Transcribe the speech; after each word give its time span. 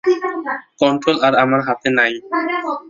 Control 0.81 1.17
আর 1.27 1.33
আমার 1.43 1.61
হাতে 1.67 1.89
নেই! 1.97 2.13